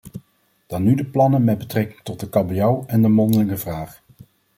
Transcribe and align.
Dan 0.67 0.83
nu 0.83 0.95
de 0.95 1.05
plannen 1.05 1.43
met 1.43 1.57
betrekking 1.57 1.99
tot 2.03 2.19
de 2.19 2.29
kabeljauw 2.29 2.83
en 2.87 3.01
de 3.01 3.09
mondelinge 3.09 3.57
vraag. 3.57 4.03